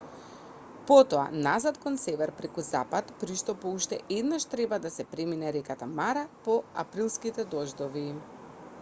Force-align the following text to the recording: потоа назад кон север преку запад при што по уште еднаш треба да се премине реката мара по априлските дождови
потоа 0.91 1.25
назад 1.47 1.75
кон 1.83 1.95
север 2.05 2.29
преку 2.39 2.63
запад 2.69 3.11
при 3.23 3.35
што 3.41 3.55
по 3.65 3.73
уште 3.81 3.99
еднаш 4.17 4.47
треба 4.53 4.79
да 4.85 4.91
се 4.99 5.05
премине 5.13 5.51
реката 5.59 5.89
мара 5.99 6.23
по 6.47 6.57
априлските 6.85 7.45
дождови 7.55 8.07